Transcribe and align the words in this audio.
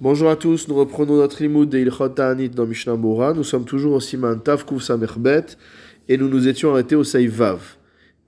Bonjour 0.00 0.30
à 0.30 0.36
tous, 0.36 0.68
nous 0.68 0.76
reprenons 0.76 1.16
notre 1.16 1.42
limoud 1.42 1.68
de 1.68 1.76
Ilchot 1.76 2.10
Ta'anit 2.10 2.50
dans 2.50 2.66
Mishnah. 2.66 2.94
Nous 2.94 3.42
sommes 3.42 3.64
toujours 3.64 3.94
au 3.94 4.00
Siman 4.00 4.40
Tav 4.40 4.64
Kuf 4.64 4.80
Samerbet 4.80 5.44
et 6.08 6.16
nous 6.16 6.28
nous 6.28 6.46
étions 6.46 6.70
arrêtés 6.70 6.94
au 6.94 7.02
Seif 7.02 7.32
Vav. 7.32 7.74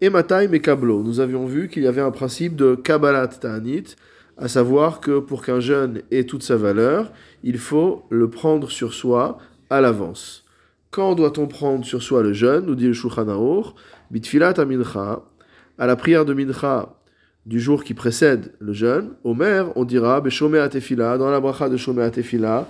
Et 0.01 0.11
Matai 0.11 0.48
Mekablo, 0.48 1.04
nous 1.04 1.21
avions 1.21 1.46
vu 1.46 1.69
qu'il 1.69 1.85
y 1.85 1.87
avait 1.87 2.01
un 2.01 2.11
principe 2.11 2.56
de 2.56 2.75
Kabbalat 2.75 3.29
Ta'anit, 3.29 3.95
à 4.37 4.48
savoir 4.48 4.98
que 4.98 5.21
pour 5.21 5.45
qu'un 5.45 5.61
jeune 5.61 6.03
ait 6.11 6.25
toute 6.25 6.43
sa 6.43 6.56
valeur, 6.56 7.12
il 7.45 7.59
faut 7.59 8.02
le 8.11 8.29
prendre 8.29 8.68
sur 8.68 8.93
soi 8.93 9.39
à 9.71 9.80
l'avance. 9.80 10.45
Quand 10.91 11.14
doit-on 11.14 11.46
prendre 11.46 11.84
sur 11.84 12.02
soi 12.02 12.25
le 12.25 12.32
jeûne 12.32 12.66
Nous 12.66 12.75
dit 12.75 12.89
le 12.89 12.95
Shulchan 12.95 13.29
Aruch, 13.29 13.66
Bitfilat 14.11 14.55
Amincha, 14.59 15.23
à 15.79 15.87
la 15.87 15.95
prière 15.95 16.25
de 16.25 16.34
Mincha 16.34 16.96
du 17.46 17.59
jour 17.61 17.84
qui 17.84 17.95
précède 17.95 18.52
le 18.59 18.73
jeûne, 18.73 19.11
Omer, 19.25 19.73
on 19.77 19.84
dira, 19.84 20.20
Beshomé 20.20 20.66
Tefila, 20.70 21.18
dans 21.18 21.30
la 21.30 21.41
bracha 21.41 21.68
de 21.68 21.77
Shomé 21.77 22.11
Tefila, 22.11 22.68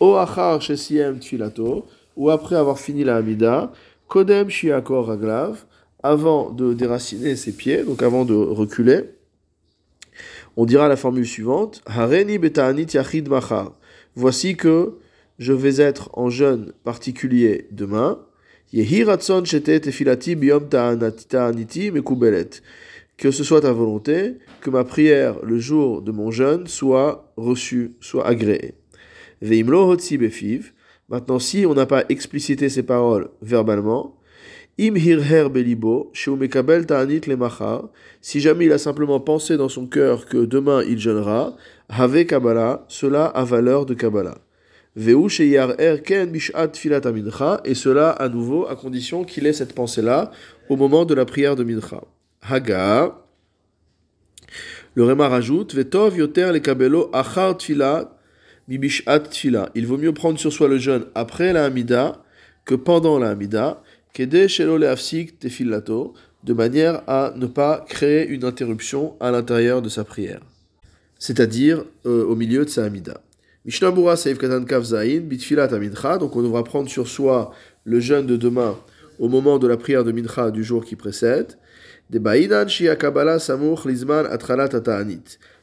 O 0.00 0.16
Achar 0.16 0.58
Tfilato, 0.58 1.86
ou 2.16 2.30
après 2.30 2.56
avoir 2.56 2.78
fini 2.78 3.04
la 3.04 3.16
Hamida, 3.16 3.72
Kodem 4.08 4.48
Shiakor 4.48 5.06
Raglav, 5.06 5.64
avant 6.02 6.50
de 6.50 6.74
déraciner 6.74 7.36
ses 7.36 7.52
pieds, 7.52 7.84
donc 7.84 8.02
avant 8.02 8.24
de 8.24 8.34
reculer, 8.34 9.04
on 10.56 10.64
dira 10.64 10.88
la 10.88 10.96
formule 10.96 11.26
suivante, 11.26 11.82
Hareni 11.86 12.38
Beta'anit 12.38 12.88
Yachid 12.94 13.28
Machar. 13.28 13.72
Voici 14.16 14.56
que 14.56 14.94
je 15.38 15.52
vais 15.52 15.80
être 15.80 16.10
en 16.14 16.30
jeûne 16.30 16.72
particulier 16.82 17.68
demain. 17.70 18.18
Yehi 18.72 19.04
Shete 19.44 19.80
Tefilati 19.80 20.34
Biyom 20.34 20.68
Ta'aniti 20.68 21.92
Mekubelet 21.92 22.50
que 23.18 23.32
ce 23.32 23.44
soit 23.44 23.60
ta 23.60 23.72
volonté, 23.72 24.36
que 24.60 24.70
ma 24.70 24.84
prière 24.84 25.34
le 25.42 25.58
jour 25.58 26.02
de 26.02 26.12
mon 26.12 26.30
jeûne 26.30 26.66
soit 26.68 27.32
reçue, 27.36 27.96
soit 28.00 28.26
agréée. 28.26 28.74
Befiv. 29.42 30.72
Maintenant, 31.08 31.38
si 31.38 31.66
on 31.66 31.74
n'a 31.74 31.86
pas 31.86 32.04
explicité 32.08 32.68
ces 32.68 32.82
paroles 32.82 33.30
verbalement, 33.42 34.16
im 34.78 34.92
belibo, 35.48 36.12
ta'anit 36.86 37.20
si 38.20 38.40
jamais 38.40 38.66
il 38.66 38.72
a 38.72 38.78
simplement 38.78 39.18
pensé 39.18 39.56
dans 39.56 39.68
son 39.68 39.86
cœur 39.86 40.26
que 40.26 40.44
demain 40.44 40.82
il 40.82 40.98
jeûnera, 40.98 41.56
have 41.88 42.24
kabbalah, 42.26 42.84
cela 42.88 43.26
a 43.26 43.44
valeur 43.44 43.86
de 43.86 43.94
kabbalah. 43.94 44.38
Veu 44.94 45.16
er 45.78 46.02
ken 46.02 46.34
et 46.34 47.74
cela 47.74 48.10
à 48.10 48.28
nouveau 48.28 48.66
à 48.66 48.76
condition 48.76 49.24
qu'il 49.24 49.46
ait 49.46 49.52
cette 49.52 49.74
pensée-là 49.74 50.30
au 50.68 50.76
moment 50.76 51.04
de 51.04 51.14
la 51.14 51.24
prière 51.24 51.56
de 51.56 51.64
mincha. 51.64 52.02
Haga. 52.42 53.18
Le 54.94 55.04
Réma 55.04 55.28
rajoute 55.28 55.74
Vetov 55.74 56.16
le 56.16 56.58
kabelo 56.58 57.10
achar 57.12 57.56
tfila 57.56 58.18
bibishat 58.68 59.20
tfila. 59.20 59.70
Il 59.74 59.86
vaut 59.86 59.98
mieux 59.98 60.12
prendre 60.12 60.38
sur 60.38 60.52
soi 60.52 60.68
le 60.68 60.78
jeûne 60.78 61.04
après 61.14 61.52
la 61.52 61.66
Hamida 61.66 62.22
que 62.64 62.74
pendant 62.74 63.18
la 63.18 63.30
Hamida. 63.30 63.82
Kede 64.12 64.48
shelo 64.48 64.78
tefilato. 65.40 66.14
De 66.44 66.52
manière 66.52 67.02
à 67.08 67.32
ne 67.36 67.46
pas 67.46 67.84
créer 67.88 68.26
une 68.28 68.44
interruption 68.44 69.16
à 69.18 69.30
l'intérieur 69.30 69.82
de 69.82 69.88
sa 69.88 70.04
prière. 70.04 70.40
C'est-à-dire 71.18 71.84
euh, 72.06 72.24
au 72.24 72.36
milieu 72.36 72.64
de 72.64 72.70
sa 72.70 72.84
Hamida. 72.84 73.20
Mishnah 73.64 73.92
Katan 73.92 74.64
Kav 74.64 74.84
Zain, 74.84 75.20
Bitfilat. 75.20 75.66
Donc 76.18 76.36
on 76.36 76.42
devra 76.42 76.64
prendre 76.64 76.88
sur 76.88 77.08
soi 77.08 77.52
le 77.84 78.00
jeûne 78.00 78.26
de 78.26 78.36
demain 78.36 78.76
au 79.18 79.28
moment 79.28 79.58
de 79.58 79.66
la 79.66 79.76
prière 79.76 80.04
de 80.04 80.12
Mincha 80.12 80.50
du 80.50 80.62
jour 80.62 80.84
qui 80.84 80.96
précède. 80.96 81.58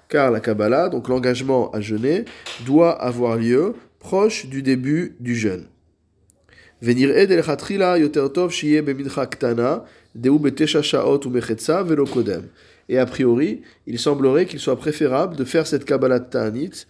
Car 0.07 0.31
la 0.31 0.39
Kabbalah, 0.39 0.89
donc 0.89 1.07
l'engagement 1.09 1.71
à 1.71 1.81
jeûner, 1.81 2.25
doit 2.65 2.91
avoir 3.01 3.37
lieu 3.37 3.73
proche 3.99 4.45
du 4.45 4.61
début 4.61 5.15
du 5.19 5.35
jeûne. 5.35 5.65
Et 12.87 12.99
a 12.99 13.05
priori, 13.07 13.61
il 13.87 13.97
semblerait 13.97 14.45
qu'il 14.45 14.59
soit 14.59 14.75
préférable 14.75 15.35
de 15.35 15.43
faire 15.43 15.65
cette 15.65 15.85
Kabbalah 15.85 16.19
Ta'anit, 16.19 16.85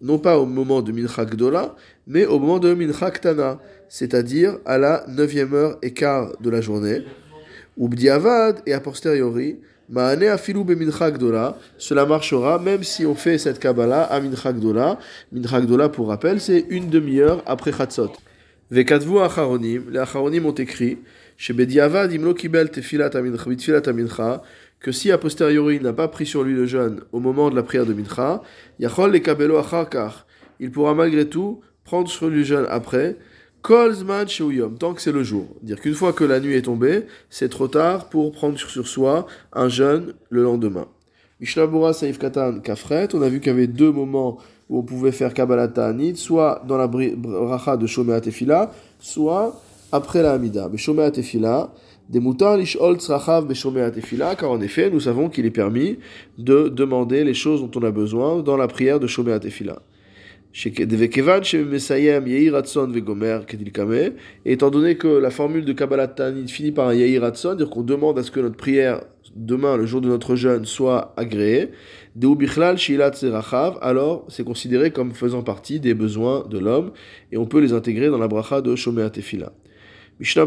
non 0.00 0.18
pas 0.18 0.38
au 0.38 0.46
moment 0.46 0.82
de 0.82 0.92
Mincha 0.92 1.24
Gdola, 1.24 1.74
mais 2.06 2.26
au 2.26 2.38
moment 2.38 2.58
de 2.60 2.72
Mincha 2.72 3.10
Ktana, 3.10 3.58
c'est-à-dire 3.88 4.58
à 4.64 4.78
la 4.78 5.04
neuvième 5.08 5.52
heure 5.54 5.78
et 5.82 5.92
quart 5.92 6.32
de 6.40 6.48
la 6.48 6.60
journée, 6.60 7.02
ou 7.80 7.88
bdiavad, 7.88 8.60
et 8.66 8.74
a 8.74 8.80
posteriori, 8.80 9.58
ma'ane 9.88 10.24
afilu 10.24 10.60
cela 11.78 12.04
marchera 12.04 12.58
même 12.58 12.82
si 12.82 13.06
on 13.06 13.14
fait 13.14 13.38
cette 13.38 13.58
Kabbalah 13.58 14.02
à 14.04 14.20
mincha 14.20 14.52
gdola. 14.52 14.98
Mincha 15.32 15.62
gdola, 15.62 15.88
pour 15.88 16.08
rappel, 16.08 16.40
c'est 16.42 16.66
une 16.68 16.90
demi-heure 16.90 17.42
après 17.46 17.72
Chatzot. 17.72 18.12
Vekatvu 18.70 19.20
acharonim, 19.20 19.84
les 19.90 19.98
acharonim 19.98 20.44
ont 20.44 20.52
écrit, 20.52 20.98
chez 21.38 21.54
bediavad 21.54 22.12
imlo 22.12 22.34
kibel 22.34 22.70
tefilat 22.70 23.10
amincha, 23.16 24.42
que 24.78 24.92
si 24.92 25.10
a 25.10 25.16
posteriori 25.16 25.76
il 25.76 25.82
n'a 25.82 25.94
pas 25.94 26.08
pris 26.08 26.26
sur 26.26 26.44
lui 26.44 26.54
le 26.54 26.66
jeûne 26.66 27.00
au 27.12 27.18
moment 27.18 27.48
de 27.48 27.56
la 27.56 27.62
prière 27.62 27.86
de 27.86 27.94
mincha, 27.94 28.42
yachol 28.78 29.10
le 29.10 29.20
kabelo 29.20 29.58
il 30.60 30.70
pourra 30.70 30.94
malgré 30.94 31.26
tout 31.26 31.62
prendre 31.84 32.10
sur 32.10 32.28
lui 32.28 32.40
le 32.40 32.44
jeûne 32.44 32.66
après, 32.68 33.16
Kolzman 33.62 34.26
Sheuyom, 34.26 34.76
tant 34.78 34.94
que 34.94 35.02
c'est 35.02 35.12
le 35.12 35.22
jour. 35.22 35.46
Dire 35.62 35.80
qu'une 35.80 35.94
fois 35.94 36.12
que 36.12 36.24
la 36.24 36.40
nuit 36.40 36.54
est 36.54 36.62
tombée, 36.62 37.04
c'est 37.28 37.48
trop 37.50 37.68
tard 37.68 38.08
pour 38.08 38.32
prendre 38.32 38.58
sur 38.58 38.86
soi 38.86 39.26
un 39.52 39.68
jeûne 39.68 40.14
le 40.30 40.42
lendemain. 40.42 40.86
Mishnabura 41.40 41.92
Saif 41.92 42.18
Katan 42.18 42.60
Kafret, 42.60 43.14
on 43.14 43.22
a 43.22 43.28
vu 43.28 43.40
qu'il 43.40 43.52
y 43.52 43.54
avait 43.54 43.66
deux 43.66 43.92
moments 43.92 44.38
où 44.68 44.78
on 44.78 44.82
pouvait 44.82 45.12
faire 45.12 45.34
Kabbalah 45.34 45.68
Ta'anit, 45.68 46.16
soit 46.16 46.62
dans 46.66 46.76
la 46.76 46.86
bracha 46.86 47.76
de 47.76 47.86
Shomea 47.86 48.20
Tefila, 48.20 48.72
soit 48.98 49.60
après 49.92 50.22
la 50.22 50.32
Hamida. 50.32 50.68
Mais 50.70 50.78
Shomea 50.78 51.10
Tefila, 51.10 51.70
des 52.10 52.18
moutons 52.18 52.56
lishol 52.56 52.98
tzrachav 52.98 53.46
beshomea 53.46 53.90
tefila, 53.92 54.34
car 54.34 54.50
en 54.50 54.60
effet, 54.60 54.90
nous 54.90 54.98
savons 54.98 55.28
qu'il 55.28 55.46
est 55.46 55.52
permis 55.52 55.98
de 56.38 56.68
demander 56.68 57.22
les 57.22 57.34
choses 57.34 57.60
dont 57.60 57.80
on 57.80 57.84
a 57.84 57.92
besoin 57.92 58.42
dans 58.42 58.56
la 58.56 58.66
prière 58.66 58.98
de 58.98 59.06
Shomea 59.06 59.38
Tefila. 59.38 59.80
Et 60.52 60.70
étant 64.52 64.70
donné 64.70 64.96
que 64.96 65.06
la 65.06 65.30
formule 65.30 65.64
de 65.64 65.72
Kabbalah 65.72 66.08
Tanit 66.08 66.48
finit 66.48 66.72
par 66.72 66.88
un 66.88 67.20
Ratson, 67.20 67.54
dire 67.54 67.70
qu'on 67.70 67.82
demande 67.82 68.18
à 68.18 68.24
ce 68.24 68.32
que 68.32 68.40
notre 68.40 68.56
prière 68.56 69.00
demain, 69.36 69.76
le 69.76 69.86
jour 69.86 70.00
de 70.00 70.08
notre 70.08 70.34
jeûne, 70.34 70.64
soit 70.64 71.14
agréée, 71.16 71.68
alors 73.80 74.26
c'est 74.28 74.44
considéré 74.44 74.90
comme 74.90 75.12
faisant 75.12 75.42
partie 75.42 75.78
des 75.78 75.94
besoins 75.94 76.44
de 76.50 76.58
l'homme 76.58 76.90
et 77.30 77.36
on 77.36 77.46
peut 77.46 77.60
les 77.60 77.72
intégrer 77.72 78.08
dans 78.08 78.18
la 78.18 78.26
bracha 78.26 78.60
de 78.60 78.74
Shomea 78.74 79.08
Tefila. 79.10 79.52
La 80.22 80.46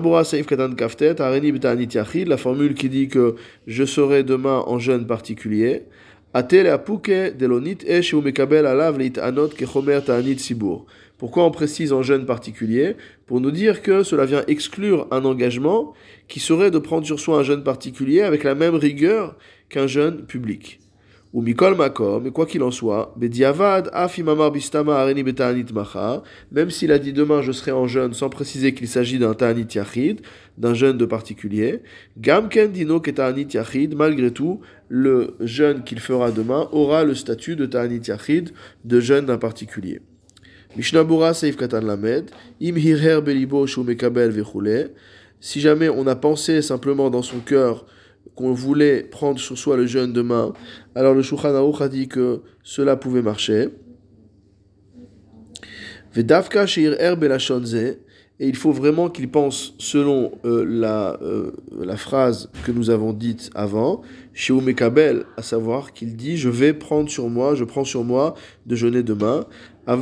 formule 2.38 2.76
qui 2.76 2.90
dit 2.90 3.08
que 3.08 3.34
je 3.66 3.86
serai 3.86 4.24
demain 4.24 4.64
en 4.68 4.78
jeûne 4.78 5.08
particulier. 5.08 5.86
Pourquoi 11.18 11.46
on 11.46 11.52
précise 11.52 11.94
en 11.94 12.02
jeûne 12.02 12.26
particulier? 12.26 12.96
Pour 13.28 13.40
nous 13.40 13.52
dire 13.52 13.82
que 13.82 14.04
cela 14.04 14.26
vient 14.26 14.44
exclure 14.48 15.08
un 15.12 15.26
engagement 15.26 15.94
qui 16.28 16.40
serait 16.40 16.72
de 16.72 16.80
prendre 16.80 17.06
sur 17.06 17.20
soi 17.20 17.40
un 17.40 17.44
jeûne 17.44 17.64
particulier 17.64 18.22
avec 18.22 18.44
la 18.44 18.56
même 18.56 18.76
rigueur 18.76 19.38
qu'un 19.70 19.88
jeûne 19.88 20.26
public 20.26 20.80
ou 21.34 21.42
mikol 21.42 21.76
makom, 21.76 22.22
mais 22.24 22.32
quoi 22.32 22.46
qu'il 22.46 22.62
en 22.62 22.70
soit, 22.70 23.14
bediavad 23.18 23.90
afimamar 23.92 24.52
bistama 24.52 24.96
areni 25.00 25.24
betanit 25.24 25.66
macha, 25.74 26.22
même 26.52 26.70
s'il 26.70 26.92
a 26.92 27.00
dit 27.00 27.12
demain 27.12 27.42
je 27.42 27.52
serai 27.52 27.72
en 27.72 27.88
jeûne 27.88 28.14
sans 28.14 28.30
préciser 28.30 28.76
qu'il 28.76 28.88
s'agit 28.88 29.18
d'un 29.18 29.34
ta'anit 29.34 29.66
yachid, 29.74 30.22
d'un 30.60 30.76
jeûne 30.76 30.96
de 30.96 31.06
particulier, 31.06 31.82
gamken 32.20 32.72
dino 32.72 33.00
ta'anit 33.00 33.48
yachid, 33.52 33.96
malgré 33.96 34.30
tout, 34.30 34.62
le 34.90 35.36
jeûne 35.40 35.84
qu'il 35.84 36.00
fera 36.00 36.32
demain 36.32 36.70
aura 36.72 37.04
le 37.04 37.16
statut 37.16 37.56
de 37.56 37.66
ta'anit 37.66 38.02
yachid, 38.08 38.52
de 38.86 39.00
jeûne 39.00 39.26
d'un 39.26 39.40
particulier. 39.40 40.02
Mishnabura 40.76 41.34
Seif 41.34 41.56
Katan 41.56 41.82
Lamed, 41.82 42.30
Im 42.62 42.78
Hirher 42.78 43.22
Belibo 43.22 43.66
Mekabel 43.84 44.34
Si 45.40 45.62
jamais 45.62 45.90
on 45.90 46.06
a 46.06 46.16
pensé 46.16 46.62
simplement 46.62 47.10
dans 47.10 47.22
son 47.22 47.40
cœur 47.40 47.86
qu'on 48.36 48.54
voulait 48.54 49.04
prendre 49.04 49.40
sur 49.40 49.58
soi 49.58 49.78
le 49.78 49.86
jeûne 49.86 50.14
demain, 50.14 50.54
alors 50.96 51.14
le 51.14 51.22
Shulchan 51.22 51.74
a 51.80 51.88
dit 51.90 52.08
que 52.08 52.42
cela 52.64 52.96
pouvait 52.96 53.22
marcher. 53.22 53.70
Vedavka 56.14 56.66
et 58.40 58.48
il 58.48 58.56
faut 58.56 58.72
vraiment 58.72 59.10
qu'il 59.10 59.30
pense 59.30 59.76
selon 59.78 60.32
euh, 60.44 60.66
la, 60.68 61.20
euh, 61.22 61.52
la 61.80 61.98
phrase 61.98 62.50
que 62.66 62.72
nous 62.72 62.90
avons 62.90 63.14
dite 63.14 63.52
avant, 63.54 64.02
chez 64.34 64.54
Mekabel, 64.54 65.26
à 65.38 65.44
savoir 65.44 65.94
qu'il 65.94 66.16
dit 66.16 66.38
Je 66.38 66.50
vais 66.50 66.74
prendre 66.74 67.10
sur 67.10 67.30
moi, 67.30 67.54
je 67.54 67.64
prends 67.64 67.86
sur 67.86 68.04
moi 68.04 68.34
de 68.66 68.76
jeûner 68.76 69.04
demain. 69.04 69.46
Mais 69.86 69.96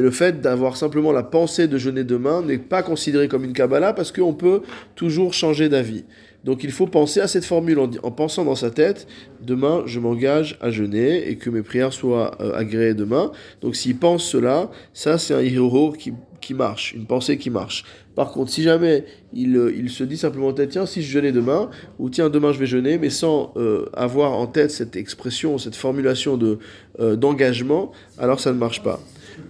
le 0.00 0.10
fait 0.10 0.40
d'avoir 0.40 0.76
simplement 0.76 1.12
la 1.12 1.22
pensée 1.22 1.68
de 1.68 1.76
jeûner 1.76 2.04
demain 2.04 2.42
n'est 2.42 2.58
pas 2.58 2.82
considéré 2.82 3.28
comme 3.28 3.44
une 3.44 3.52
Kabbalah 3.52 3.92
parce 3.92 4.10
qu'on 4.10 4.32
peut 4.32 4.62
toujours 4.94 5.34
changer 5.34 5.68
d'avis. 5.68 6.04
Donc 6.44 6.64
il 6.64 6.72
faut 6.72 6.86
penser 6.86 7.20
à 7.20 7.28
cette 7.28 7.44
formule 7.44 7.78
en, 7.78 7.90
en 8.02 8.10
pensant 8.10 8.44
dans 8.44 8.54
sa 8.54 8.70
tête, 8.70 9.06
demain 9.40 9.82
je 9.86 10.00
m'engage 10.00 10.58
à 10.60 10.70
jeûner 10.70 11.28
et 11.28 11.36
que 11.36 11.50
mes 11.50 11.62
prières 11.62 11.92
soient 11.92 12.32
euh, 12.40 12.54
agréées 12.54 12.94
demain. 12.94 13.30
Donc 13.60 13.76
s'il 13.76 13.96
pense 13.96 14.24
cela, 14.24 14.70
ça 14.92 15.18
c'est 15.18 15.34
un 15.34 15.42
hiro 15.42 15.92
qui, 15.92 16.14
marche, 16.54 16.92
une 16.92 17.06
pensée 17.06 17.38
qui 17.38 17.50
marche. 17.50 17.84
Par 18.16 18.32
contre, 18.32 18.50
si 18.50 18.62
jamais 18.62 19.04
il, 19.32 19.56
euh, 19.56 19.72
il 19.74 19.88
se 19.88 20.04
dit 20.04 20.16
simplement 20.16 20.52
tiens, 20.52 20.84
si 20.84 21.00
je 21.00 21.10
jeûnais 21.10 21.32
demain, 21.32 21.70
ou 21.98 22.10
tiens, 22.10 22.28
demain 22.28 22.52
je 22.52 22.58
vais 22.58 22.66
jeûner, 22.66 22.98
mais 22.98 23.10
sans 23.10 23.52
euh, 23.56 23.86
avoir 23.94 24.32
en 24.32 24.46
tête 24.46 24.70
cette 24.70 24.96
expression, 24.96 25.58
cette 25.58 25.76
formulation 25.76 26.36
de, 26.36 26.58
d'engagement, 26.98 27.92
alors 28.18 28.40
ça 28.40 28.52
ne 28.52 28.58
marche 28.58 28.82
pas. 28.82 29.00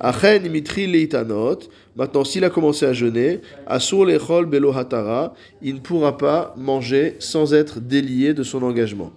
Achen 0.01 0.45
imitri 0.45 0.87
leitanot. 0.87 1.59
Maintenant, 1.97 2.25
s'il 2.25 2.45
a 2.45 2.51
commencé 2.51 2.87
à 2.87 2.93
jeûner, 2.93 3.41
asur 3.67 4.05
lechol 4.05 4.47
belo 4.47 4.73
hatara, 4.73 5.35
il 5.61 5.75
ne 5.75 5.81
pourra 5.81 6.17
pas 6.17 6.55
manger 6.57 7.17
sans 7.19 7.53
être 7.55 7.81
délié 7.81 8.35
de 8.35 8.43
son 8.43 8.63
engagement. 8.63 9.13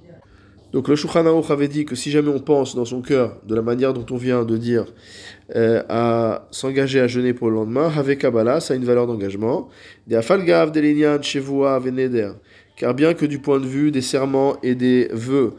Donc 0.75 0.89
le 0.89 0.97
Shulchan 0.97 1.41
avait 1.49 1.69
dit 1.69 1.85
que 1.85 1.95
si 1.95 2.11
jamais 2.11 2.27
on 2.27 2.39
pense 2.39 2.75
dans 2.75 2.83
son 2.83 3.01
cœur, 3.01 3.37
de 3.47 3.55
la 3.55 3.61
manière 3.61 3.93
dont 3.93 4.05
on 4.11 4.17
vient 4.17 4.43
de 4.43 4.57
dire, 4.57 4.83
euh, 5.55 5.81
à 5.87 6.49
s'engager 6.51 6.99
à 6.99 7.07
jeûner 7.07 7.33
pour 7.33 7.49
le 7.49 7.55
lendemain, 7.55 7.89
avec 7.97 8.19
Kabbalah, 8.19 8.59
ça 8.59 8.73
a 8.73 8.75
une 8.77 8.83
valeur 8.83 9.07
d'engagement. 9.07 9.69
Car 12.75 12.93
bien 12.93 13.13
que 13.13 13.25
du 13.25 13.39
point 13.39 13.61
de 13.61 13.65
vue 13.65 13.91
des 13.91 14.01
serments 14.01 14.57
et 14.63 14.75
des 14.75 15.07
vœux, 15.13 15.53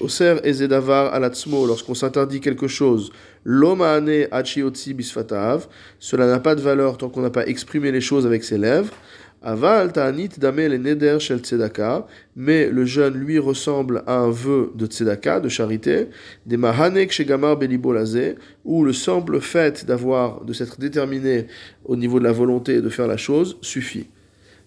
oser 0.00 0.36
ezedavar 0.42 1.14
alatzmo, 1.14 1.64
lorsqu'on 1.64 1.94
s'interdit 1.94 2.40
quelque 2.40 2.66
chose, 2.66 3.12
l'omane 3.44 4.26
achiotzi 4.30 4.94
bisfatav, 4.94 5.66
cela 5.98 6.26
n'a 6.26 6.40
pas 6.40 6.54
de 6.54 6.60
valeur 6.60 6.98
tant 6.98 7.08
qu'on 7.08 7.22
n'a 7.22 7.30
pas 7.30 7.46
exprimé 7.46 7.92
les 7.92 8.00
choses 8.00 8.26
avec 8.26 8.44
ses 8.44 8.58
lèvres. 8.58 8.94
Aval 9.40 9.92
ta'anit 9.92 10.30
damel 10.36 10.72
et 10.72 10.78
neder 10.78 11.20
shel 11.20 11.38
tzedaka, 11.38 12.06
mais 12.34 12.68
le 12.70 12.84
jeûne 12.84 13.14
lui 13.14 13.38
ressemble 13.38 14.02
à 14.08 14.18
un 14.18 14.30
vœu 14.30 14.72
de 14.74 14.86
tzedaka, 14.86 15.38
de 15.38 15.48
charité, 15.48 16.08
des 16.44 16.56
mahanek 16.56 17.12
shegamar 17.12 17.56
belibolazé, 17.56 18.34
où 18.64 18.84
le 18.84 18.92
simple 18.92 19.40
fait 19.40 19.86
d'avoir, 19.86 20.44
de 20.44 20.52
s'être 20.52 20.80
déterminé 20.80 21.46
au 21.84 21.94
niveau 21.94 22.18
de 22.18 22.24
la 22.24 22.32
volonté 22.32 22.82
de 22.82 22.88
faire 22.88 23.06
la 23.06 23.16
chose 23.16 23.58
suffit. 23.62 24.08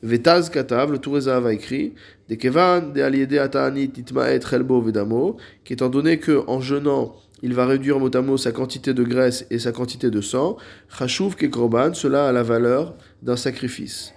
Vetaz 0.03 0.49
katav, 0.49 0.89
le 0.89 0.99
Tourezav 0.99 1.45
a 1.45 1.53
écrit, 1.53 1.93
des 2.29 2.37
kevan 2.37 2.93
de 2.93 3.01
aliede 3.01 3.37
ata'anit 3.37 3.91
itmaet 3.97 4.39
chelbo 4.39 4.81
vedamo, 4.81 5.35
qu'étant 5.65 5.89
donné 5.89 6.17
que 6.17 6.43
en 6.47 6.61
jeûnant 6.61 7.13
il 7.43 7.53
va 7.53 7.65
réduire 7.65 7.99
mot 7.99 8.15
à 8.15 8.21
mot 8.21 8.37
sa 8.37 8.51
quantité 8.51 8.93
de 8.93 9.03
graisse 9.03 9.45
et 9.49 9.59
sa 9.59 9.71
quantité 9.71 10.09
de 10.09 10.21
sang, 10.21 10.57
chashuv 10.89 11.35
kekorban, 11.35 11.93
cela 11.93 12.27
a 12.27 12.31
la 12.31 12.43
valeur 12.43 12.95
d'un 13.21 13.35
sacrifice. 13.35 14.13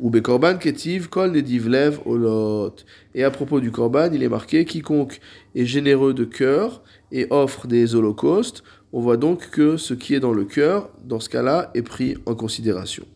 Ou 0.00 0.10
korban 0.20 0.58
ketiv 0.58 1.08
kol 1.08 1.30
nedivlev 1.30 2.00
olot. 2.06 2.74
Et 3.14 3.22
à 3.22 3.30
propos 3.30 3.60
du 3.60 3.70
korban, 3.70 4.10
il 4.12 4.22
est 4.22 4.28
marqué 4.28 4.64
quiconque 4.64 5.20
est 5.54 5.64
généreux 5.64 6.12
de 6.12 6.24
cœur 6.24 6.82
et 7.12 7.28
offre 7.30 7.68
des 7.68 7.94
holocaustes. 7.94 8.64
On 8.92 9.00
voit 9.00 9.16
donc 9.16 9.50
que 9.50 9.76
ce 9.76 9.94
qui 9.94 10.14
est 10.14 10.20
dans 10.20 10.32
le 10.32 10.44
cœur, 10.44 10.90
dans 11.04 11.20
ce 11.20 11.28
cas-là, 11.28 11.70
est 11.74 11.82
pris 11.82 12.16
en 12.26 12.34
considération. 12.34 13.06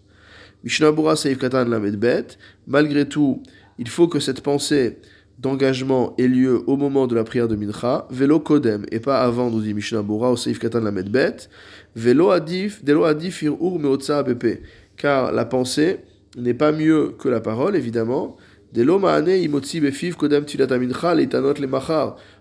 Mishnabura 0.63 1.17
Seif 1.17 1.39
Katan. 1.39 1.67
Malgré 2.69 3.09
tout, 3.09 3.43
il 3.79 3.89
faut 3.89 4.07
que 4.07 4.21
cette 4.21 4.43
pensée 4.43 4.99
d'engagement 5.39 6.15
ait 6.19 6.29
lieu 6.29 6.63
au 6.67 6.77
moment 6.77 7.07
de 7.07 7.15
la 7.15 7.25
prière 7.25 7.49
de 7.49 7.57
Mincha, 7.57 8.07
velo 8.11 8.41
kodem, 8.41 8.87
et 8.91 9.01
pas 9.01 9.21
avant, 9.23 9.51
nous 9.51 9.61
dit 9.61 9.75
Mishnabura 9.75 10.33
au 10.33 10.37
Seif 10.37 10.59
Katan 10.59 10.91
Bet. 10.93 11.49
Velo 11.95 12.31
adif, 12.31 12.83
delo 12.85 13.05
adif 13.05 13.43
ir 13.43 13.53
ur 13.61 13.79
meotza 13.79 14.25
Car 14.97 15.33
la 15.33 15.45
pensée 15.45 16.01
n'est 16.37 16.55
pas 16.55 16.73
mieux 16.73 17.15
que 17.19 17.29
la 17.29 17.41
parole, 17.41 17.77
évidemment. 17.77 18.37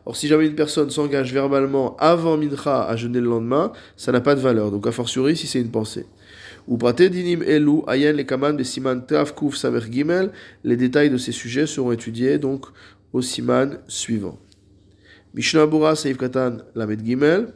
Or, 0.06 0.16
si 0.16 0.28
jamais 0.28 0.48
une 0.48 0.56
personne 0.56 0.90
s'engage 0.90 1.32
verbalement 1.34 1.96
avant 1.98 2.38
mincha 2.38 2.84
à 2.84 2.96
jeûner 2.96 3.22
le 3.22 3.30
lendemain, 3.30 3.72
ça 3.96 4.12
n'a 4.12 4.20
pas 4.22 4.36
de 4.36 4.42
valeur. 4.42 4.72
Donc, 4.72 4.86
a 4.88 4.92
fortiori, 4.92 5.38
si 5.38 5.48
c'est 5.48 5.62
une 5.62 5.72
pensée. 5.72 6.06
Les 10.64 10.78
détails 10.78 11.10
de 11.10 11.18
ces 11.18 11.32
sujets 11.32 11.68
seront 11.68 11.92
étudiés 11.92 12.38
donc 12.38 12.66
au 13.14 13.22
siman 13.22 13.78
suivant. 13.88 14.40
Mishnah 15.34 15.68
Bura 15.68 15.96
Seif 15.96 16.18
Katan 16.18 16.58
Lamed 16.76 17.06
Gimel. 17.06 17.54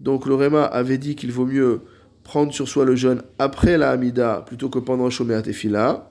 Donc, 0.00 0.26
le 0.26 0.34
Réma 0.34 0.64
avait 0.64 0.98
dit 0.98 1.16
qu'il 1.16 1.32
vaut 1.32 1.46
mieux 1.46 1.80
prendre 2.22 2.52
sur 2.52 2.68
soi 2.68 2.84
le 2.84 2.96
jeûne 2.96 3.22
après 3.38 3.78
la 3.78 3.90
Hamida 3.90 4.44
plutôt 4.46 4.68
que 4.68 4.78
pendant 4.78 5.10
Shomeat 5.10 5.42
Tefila. 5.42 6.10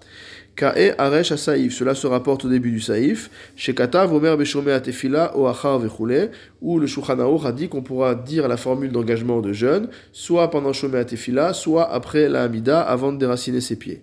Ka'e 0.55 0.95
Aresh 0.97 1.35
Saïf, 1.35 1.73
cela 1.73 1.95
se 1.95 2.07
rapporte 2.07 2.45
au 2.45 2.49
début 2.49 2.71
du 2.71 2.79
Saïf. 2.79 3.29
Chez 3.57 3.75
Katav, 3.75 4.13
Omer 4.13 4.37
Beshomeat 4.37 4.81
Tefila, 4.81 5.37
Oachar 5.37 5.79
Vechule, 5.79 6.31
où 6.61 6.79
le 6.79 6.87
Shulchan 6.87 7.19
a 7.43 7.51
dit 7.51 7.67
qu'on 7.67 7.81
pourra 7.81 8.15
dire 8.15 8.47
la 8.47 8.55
formule 8.55 8.91
d'engagement 8.91 9.41
de 9.41 9.51
jeûne, 9.51 9.89
soit 10.13 10.49
pendant 10.49 10.71
Shomeat 10.71 11.05
Tefila, 11.05 11.51
soit 11.53 11.91
après 11.91 12.29
la 12.29 12.43
Hamida, 12.43 12.79
avant 12.79 13.11
de 13.11 13.17
déraciner 13.17 13.59
ses 13.59 13.75
pieds. 13.75 14.01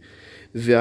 C'est 0.54 0.75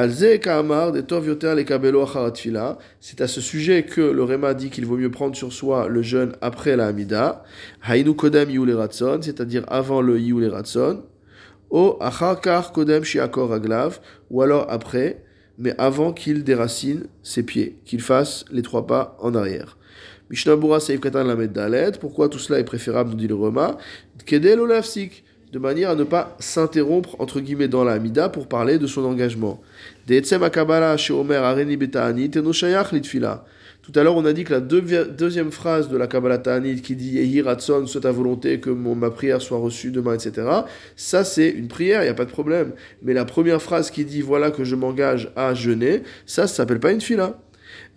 à 3.22 3.28
ce 3.28 3.40
sujet 3.40 3.84
que 3.84 4.02
le 4.02 4.24
Réma 4.24 4.54
dit 4.54 4.70
qu'il 4.70 4.86
vaut 4.86 4.98
mieux 4.98 5.12
prendre 5.12 5.38
sur 5.38 5.54
soi 5.54 5.88
le 5.88 6.02
jeûne 6.02 6.34
après 6.42 6.76
la 6.76 6.88
Hamida. 6.88 7.44
Hainu 7.88 8.14
Kodem 8.14 8.50
c'est-à-dire 9.22 9.64
avant 9.70 10.02
le 10.02 10.20
Yule 10.20 10.50
Ratson 10.50 11.04
ou 11.70 11.96
kodem 12.74 13.04
shiakor 13.06 13.54
aglav, 13.54 14.00
ou 14.30 14.42
alors 14.42 14.68
après, 14.70 15.24
mais 15.62 15.76
avant 15.78 16.12
qu'il 16.12 16.44
déracine 16.44 17.06
ses 17.22 17.44
pieds, 17.44 17.78
qu'il 17.86 18.02
fasse 18.02 18.46
les 18.52 18.64
trois 18.64 18.88
pas 18.88 19.16
en 19.20 19.36
arrière. 19.36 19.78
Mishnabura 20.32 20.80
Seif 20.80 21.00
Katan 21.00 21.24
Lamed 21.24 21.52
Dalet, 21.52 21.92
pourquoi 22.00 22.30
tout 22.30 22.40
cela 22.40 22.60
est 22.60 22.64
préférable, 22.64 23.12
nous 23.12 23.16
dit 23.16 23.28
le 23.28 23.36
Roma, 23.36 23.78
Kedel 24.26 24.60
Olafsik, 24.60 25.24
de 25.52 25.60
manière 25.60 25.90
à 25.90 25.96
ne 25.96 26.04
pas 26.04 26.36
s'interrompre, 26.40 27.16
entre 27.20 27.42
guillemets, 27.42 27.68
dans 27.68 27.84
la 27.84 27.94
Hamida 27.94 28.30
pour 28.30 28.48
parler 28.48 28.78
de 28.78 28.88
son 28.88 29.04
engagement. 29.04 29.62
Tout 33.84 34.00
à 34.00 34.04
l'heure, 34.04 34.16
on 34.16 34.26
a 34.26 34.34
dit 34.34 34.44
que 34.44 34.54
la 34.54 34.60
deuxième 34.62 35.52
phrase 35.52 35.90
de 35.90 35.98
la 35.98 36.08
Kabbalah 36.08 36.38
Ta'anit 36.38 36.82
qui 36.82 36.96
dit 36.96 37.16
Yehi 37.16 37.42
Ratson, 37.42 37.86
soit 37.88 38.02
ta 38.02 38.12
volonté 38.12 38.60
que 38.60 38.70
ma 38.70 39.10
prière 39.10 39.42
soit 39.42 39.58
reçue 39.58 39.92
demain, 39.92 40.14
etc. 40.14 40.48
Ça, 40.96 41.24
c'est 41.24 41.50
une 41.50 41.68
prière, 41.68 42.02
il 42.02 42.06
n'y 42.06 42.12
a 42.12 42.14
pas 42.14 42.26
de 42.26 42.32
problème. 42.32 42.74
Mais 43.02 43.14
la 43.14 43.26
première 43.26 43.62
phrase 43.62 43.92
qui 43.92 44.06
dit 44.06 44.22
voilà 44.22 44.52
que 44.52 44.64
je 44.64 44.76
m'engage 44.76 45.32
à 45.36 45.54
jeûner, 45.54 46.04
ça, 46.26 46.48
ça 46.48 46.56
s'appelle 46.56 46.80
pas 46.80 46.92
une 46.92 47.02
fila. 47.02 47.42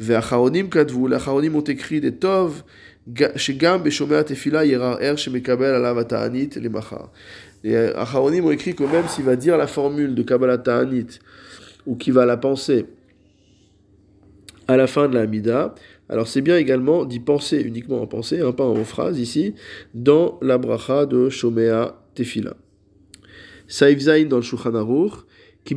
Ve'acharonim 0.01 0.69
kadvu, 0.69 1.09
les 1.09 1.17
acharonim 1.17 1.55
ont 1.55 1.61
écrit 1.61 2.01
des 2.01 2.13
tov, 2.13 2.65
yerar 3.07 5.03
er 5.03 5.17
shemekabel 5.17 5.75
alav 5.75 6.07
ta'anit 6.07 6.51
les 6.57 6.69
machar. 6.69 7.11
Les 7.65 7.77
acharonim 7.95 8.45
ont 8.45 8.51
écrit 8.51 8.75
que 8.75 8.85
même 8.85 9.09
s'il 9.09 9.25
va 9.25 9.37
dire 9.37 9.57
la 9.57 9.67
formule 9.67 10.15
de 10.15 10.23
Kabbalah 10.23 10.59
Ta'anit, 10.59 11.19
ou 11.87 11.97
qu'il 11.97 12.13
va 12.13 12.27
la 12.27 12.37
penser, 12.37 12.85
à 14.69 14.77
la 14.77 14.87
fin 14.87 15.09
de 15.09 15.15
la 15.15 15.23
Hamida. 15.23 15.75
Alors 16.11 16.29
c'est 16.29 16.43
bien 16.43 16.59
également 16.59 17.07
d'y 17.07 17.21
penser 17.21 17.63
uniquement 17.63 18.03
en 18.03 18.07
pensée, 18.07 18.43
hein, 18.43 18.53
pas 18.53 18.65
en 18.65 18.85
phrase 18.85 19.19
ici, 19.19 19.55
dans 19.95 20.39
la 20.43 20.59
bracha 20.59 21.07
de 21.07 21.31
Shomea 21.31 21.99
Tefila. 22.15 22.55
Saïf 23.67 23.99
Zain 23.99 24.27
dans 24.27 24.37
le 24.37 24.43
Shulchan 24.43 24.75
Aruch, 24.75 25.13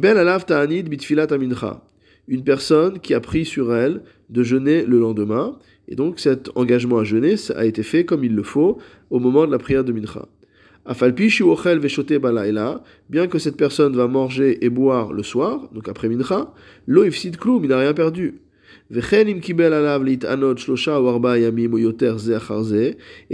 alav 0.03 0.45
ta'anid 0.45 0.89
bitfilat. 0.89 1.27
Une 2.27 2.43
personne 2.43 2.99
qui 2.99 3.13
a 3.13 3.21
pris 3.21 3.45
sur 3.45 3.73
elle 3.73 4.01
de 4.29 4.43
jeûner 4.43 4.83
le 4.83 4.99
lendemain, 4.99 5.57
et 5.87 5.95
donc 5.95 6.19
cet 6.19 6.49
engagement 6.55 6.99
à 6.99 7.03
jeûner 7.03 7.35
a 7.55 7.65
été 7.65 7.83
fait 7.83 8.05
comme 8.05 8.23
il 8.23 8.35
le 8.35 8.43
faut 8.43 8.77
au 9.09 9.19
moment 9.19 9.45
de 9.45 9.51
la 9.51 9.57
prière 9.57 9.83
de 9.83 9.91
Mincha. 9.91 10.27
Afalpi 10.85 11.41
ochel 11.43 11.79
veshote 11.79 12.13
balaila, 12.13 12.83
bien 13.09 13.27
que 13.27 13.39
cette 13.39 13.57
personne 13.57 13.95
va 13.95 14.07
manger 14.07 14.63
et 14.65 14.69
boire 14.69 15.11
le 15.11 15.23
soir, 15.23 15.69
donc 15.73 15.89
après 15.89 16.07
Mincha, 16.07 16.53
lo 16.87 17.03
ifsid 17.03 17.37
kloum, 17.37 17.63
il 17.63 17.69
n'a 17.69 17.79
rien 17.79 17.93
perdu. 17.93 18.41
Et 18.89 18.95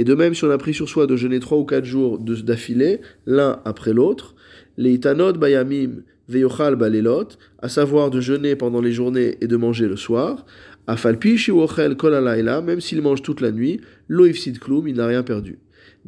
de 0.03 0.15
même, 0.15 0.33
si 0.33 0.43
on 0.43 0.49
a 0.49 0.57
pris 0.57 0.73
sur 0.73 0.89
soi 0.89 1.05
de 1.05 1.15
jeûner 1.15 1.39
trois 1.39 1.59
ou 1.59 1.63
quatre 1.63 1.85
jours 1.85 2.17
d'affilée, 2.17 3.01
l'un 3.27 3.61
après 3.63 3.93
l'autre, 3.93 4.33
bayamim 4.77 6.01
veyochal 6.27 6.75
balelot, 6.75 7.27
à 7.59 7.69
savoir 7.69 8.09
de 8.09 8.19
jeûner 8.19 8.55
pendant 8.55 8.81
les 8.81 8.93
journées 8.93 9.37
et 9.41 9.47
de 9.47 9.55
manger 9.55 9.87
le 9.87 9.95
soir, 9.95 10.43
shiwochel 10.72 10.72
même 10.87 12.81
s'il 12.81 13.01
mange 13.01 13.21
toute 13.21 13.41
la 13.41 13.51
nuit, 13.51 13.81
lo 14.07 14.25
ifsid 14.25 14.59
klum, 14.59 14.87
il 14.87 14.95
n'a 14.95 15.07
rien 15.07 15.23
perdu. 15.23 15.59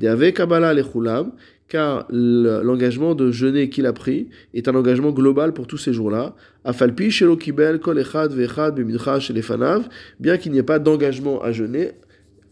Avec 0.04 0.36
kabbalah 0.36 0.74
lechulam, 0.74 1.32
car 1.68 2.06
l'engagement 2.12 3.16
de 3.16 3.32
jeûner 3.32 3.70
qu'il 3.70 3.86
a 3.86 3.94
pris 3.94 4.30
est 4.54 4.68
un 4.68 4.76
engagement 4.76 5.12
global 5.12 5.54
pour 5.54 5.68
tous 5.68 5.78
ces 5.78 5.94
jours-là. 5.94 6.36
Afalpi 6.64 7.10
shelo 7.10 7.38
kibel 7.38 7.80
kol 7.80 8.00
echad 8.00 8.34
ve'echad 8.34 8.76
b'mincha 8.76 9.20
shelefanav, 9.20 9.88
bien 10.20 10.38
qu'il 10.38 10.52
n'y 10.52 10.60
ait 10.60 10.64
pas 10.64 10.80
d'engagement 10.80 11.42
à 11.42 11.52
jeûner 11.52 11.92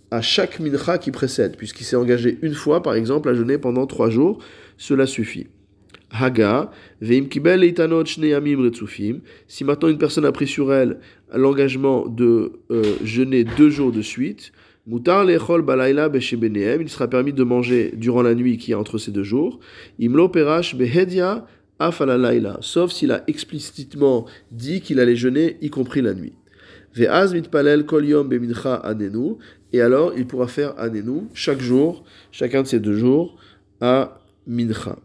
à 0.09 0.21
chaque 0.21 0.59
mincha 0.59 0.97
qui 0.97 1.11
précède, 1.11 1.57
puisqu'il 1.57 1.83
s'est 1.83 1.95
engagé 1.95 2.37
une 2.41 2.53
fois, 2.53 2.81
par 2.83 2.93
exemple, 2.93 3.29
à 3.29 3.33
jeûner 3.33 3.57
pendant 3.57 3.87
trois 3.87 4.09
jours, 4.09 4.39
cela 4.77 5.05
suffit. 5.05 5.47
Haga, 6.11 6.69
Veim 7.01 7.25
Kibel 7.25 7.61
Leitanot 7.61 8.05
Shneyamim 8.05 8.61
Retsufim. 8.61 9.21
Si 9.47 9.63
maintenant 9.63 9.89
une 9.89 9.97
personne 9.97 10.25
a 10.25 10.31
pris 10.31 10.47
sur 10.47 10.71
elle 10.71 10.99
l'engagement 11.33 12.07
de 12.07 12.53
euh, 12.71 12.83
jeûner 13.03 13.43
deux 13.43 13.69
jours 13.69 13.91
de 13.91 14.01
suite, 14.01 14.51
Mutar 14.85 15.23
Lechol 15.23 15.61
Beshebenehem, 15.63 16.81
il 16.81 16.89
sera 16.89 17.07
permis 17.07 17.33
de 17.33 17.43
manger 17.43 17.93
durant 17.95 18.21
la 18.21 18.35
nuit 18.35 18.57
qui 18.57 18.71
est 18.71 18.75
entre 18.75 18.97
ces 18.97 19.11
deux 19.11 19.23
jours. 19.23 19.59
Imlo 19.99 20.27
Perash 20.29 20.75
Behedia 20.75 21.45
sauf 22.61 22.91
s'il 22.91 23.11
a 23.11 23.23
explicitement 23.27 24.25
dit 24.51 24.81
qu'il 24.81 24.99
allait 24.99 25.15
jeûner, 25.15 25.57
y 25.61 25.69
compris 25.69 26.01
la 26.01 26.13
nuit. 26.13 26.33
Ve'az 26.95 27.33
mitpalel 27.33 27.85
kol 27.85 28.05
yom 28.05 28.29
bemincha 28.29 28.75
anenu, 28.75 29.37
et 29.71 29.81
alors 29.81 30.13
il 30.15 30.27
pourra 30.27 30.47
faire 30.47 30.77
anenu 30.79 31.23
chaque 31.33 31.59
jour, 31.59 32.03
chacun 32.31 32.61
de 32.61 32.67
ces 32.67 32.79
deux 32.79 32.95
jours, 32.95 33.35
à 33.81 34.21
mincha. 34.45 34.97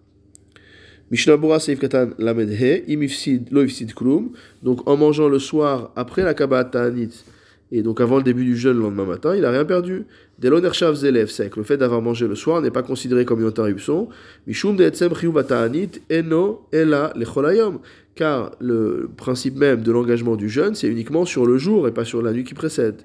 Donc 4.62 4.88
en 4.88 4.96
mangeant 4.96 5.28
le 5.28 5.38
soir 5.38 5.92
après 5.96 6.22
la 6.22 6.34
Kabbalah 6.34 6.64
Ta'anit, 6.64 7.24
et 7.70 7.82
donc 7.82 8.00
avant 8.00 8.16
le 8.16 8.22
début 8.22 8.44
du 8.44 8.56
jeûne 8.56 8.76
le 8.76 8.82
lendemain 8.82 9.04
matin, 9.04 9.34
il 9.34 9.42
n'a 9.42 9.50
rien 9.50 9.64
perdu. 9.64 10.06
Delonershav 10.38 10.94
Zelev 10.94 11.28
Sek, 11.28 11.56
le 11.56 11.64
fait 11.64 11.76
d'avoir 11.76 12.00
mangé 12.00 12.26
le 12.26 12.34
soir 12.34 12.62
n'est 12.62 12.70
pas 12.70 12.82
considéré 12.82 13.24
comme 13.24 13.40
une 13.40 13.46
interruption. 13.46 14.08
Mishum 14.46 14.76
de 14.76 14.84
Etzem 14.84 15.12
Ta'anit 15.46 15.90
Eno 16.10 16.62
Ela 16.72 17.12
Lecholayom. 17.14 17.80
Car 18.14 18.52
le 18.58 19.08
principe 19.16 19.54
même 19.54 19.82
de 19.82 19.92
l'engagement 19.92 20.34
du 20.34 20.48
jeûne, 20.48 20.74
c'est 20.74 20.88
uniquement 20.88 21.24
sur 21.24 21.46
le 21.46 21.56
jour 21.56 21.86
et 21.86 21.92
pas 21.92 22.04
sur 22.04 22.20
la 22.20 22.32
nuit 22.32 22.42
qui 22.42 22.54
précède. 22.54 23.02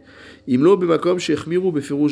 Imlo 0.48 0.75
Bemakom 0.75 1.19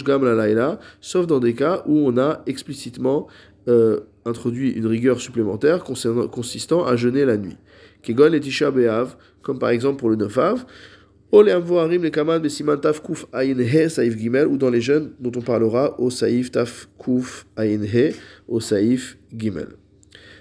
Gam 0.06 0.24
La 0.24 0.80
sauf 1.02 1.26
dans 1.26 1.40
des 1.40 1.54
cas 1.54 1.84
où 1.88 1.98
on 2.08 2.18
a 2.20 2.44
explicitement 2.46 3.28
euh, 3.68 4.02
introduit 4.26 4.72
une 4.72 4.88
rigueur 4.88 5.20
supplémentaire 5.20 5.84
consistant 5.84 6.86
à 6.86 6.96
jeûner 6.96 7.26
la 7.26 7.38
nuit. 7.38 7.58
Kegon 8.02 8.34
et 8.34 8.40
Tisha 8.40 8.72
Be'av, 8.72 9.16
comme 9.42 9.60
par 9.60 9.70
exemple 9.70 10.00
pour 10.00 10.10
le 10.10 10.16
9 10.16 10.38
Av, 10.38 10.66
ou 11.34 11.44
dans 14.58 14.70
les 14.70 14.82
jeunes 14.82 15.12
dont 15.20 15.32
on 15.36 15.42
parlera 15.42 16.00
au 16.00 16.10
Saïf 16.10 16.52
Taf 16.52 16.90
Kuf 17.00 17.46
Ayin 17.56 17.84
He, 17.84 18.14
au 18.48 18.60
Saïf 18.60 19.18
Gimel. 19.36 19.70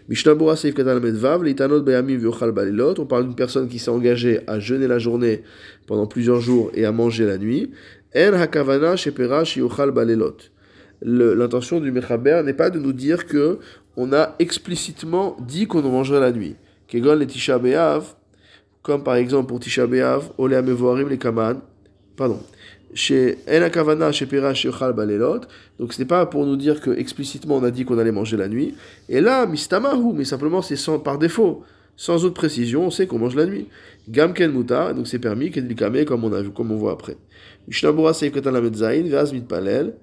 Mishnabura 0.08 0.56
Saïf 0.56 0.74
Katal 0.74 1.00
Medvav, 1.00 1.44
Litanot 1.44 1.82
Bayamim 1.82 2.16
Vyochal 2.16 2.50
Balilot, 2.50 2.98
on 2.98 3.06
parle 3.06 3.26
d'une 3.26 3.36
personne 3.36 3.68
qui 3.68 3.78
s'est 3.78 3.90
engagée 3.90 4.40
à 4.48 4.58
jeûner 4.58 4.88
la 4.88 4.98
journée 4.98 5.42
pendant 5.86 6.06
plusieurs 6.06 6.40
jours 6.40 6.72
et 6.74 6.84
à 6.84 6.90
manger 6.90 7.26
la 7.26 7.38
nuit. 7.38 7.70
En 8.16 8.32
Hakavana 8.32 8.96
Shepera 8.96 9.44
Shiochal 9.44 9.92
Balilot 9.92 10.36
l'intention 11.02 11.80
du 11.80 11.90
Mechaber 11.92 12.42
n'est 12.44 12.54
pas 12.54 12.70
de 12.70 12.78
nous 12.78 12.92
dire 12.92 13.26
que 13.26 13.58
on 13.96 14.12
a 14.12 14.34
explicitement 14.38 15.36
dit 15.40 15.66
qu'on 15.66 15.84
en 15.84 15.90
mangerait 15.90 16.20
la 16.20 16.32
nuit. 16.32 16.56
Kegon 16.88 17.16
les 17.16 17.26
Tisha 17.26 17.60
comme 18.82 19.04
par 19.04 19.16
exemple 19.16 19.48
pour 19.48 19.60
Tisha 19.60 19.86
B'Av, 19.86 20.30
Ole 20.38 20.54
Amevoarim 20.54 21.08
les 21.08 21.18
Kaman, 21.18 21.60
pardon, 22.16 22.40
chez 22.94 23.38
Enakavana, 23.46 24.10
chez 24.12 24.26
Pera, 24.26 24.54
chez 24.54 24.70
Balelot. 24.70 25.40
Donc 25.78 25.92
ce 25.92 26.00
n'est 26.00 26.06
pas 26.06 26.26
pour 26.26 26.46
nous 26.46 26.56
dire 26.56 26.80
que 26.80 26.90
explicitement 26.90 27.56
on 27.56 27.64
a 27.64 27.70
dit 27.70 27.84
qu'on 27.84 27.98
allait 27.98 28.12
manger 28.12 28.36
la 28.36 28.48
nuit. 28.48 28.74
Et 29.08 29.20
là, 29.20 29.46
Mistamahu, 29.46 30.12
mais 30.14 30.24
simplement 30.24 30.62
c'est 30.62 30.76
sans, 30.76 30.98
par 30.98 31.18
défaut. 31.18 31.62
Sans 31.96 32.24
autre 32.24 32.34
précision, 32.34 32.86
on 32.86 32.90
sait 32.90 33.06
qu'on 33.06 33.18
mange 33.18 33.36
la 33.36 33.44
nuit. 33.44 33.66
Gamken 34.08 34.50
Muta, 34.52 34.94
donc 34.94 35.06
c'est 35.06 35.18
permis, 35.18 35.50
Kedlikame, 35.50 36.04
comme 36.06 36.24
on 36.24 36.32
a 36.32 36.40
vu, 36.40 36.50
comme 36.50 36.72
on 36.72 36.76
voit 36.76 36.92
après. 36.92 37.18
Mishnabura 37.68 38.12
Veaz 38.12 39.32
Mitpalel. 39.32 39.94